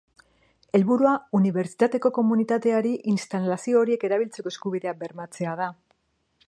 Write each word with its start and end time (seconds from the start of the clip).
Helburua 0.77 1.11
unibertsitateko 1.39 2.11
komunitateari 2.15 2.93
instalazio 3.13 3.83
horiek 3.83 4.09
erabiltzeko 4.09 4.55
eskubidea 4.55 4.95
bermatzea 5.05 5.55
da. 5.63 5.69